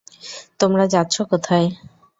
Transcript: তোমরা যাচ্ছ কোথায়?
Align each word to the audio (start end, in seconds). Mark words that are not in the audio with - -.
তোমরা 0.59 0.85
যাচ্ছ 0.93 1.15
কোথায়? 1.31 1.67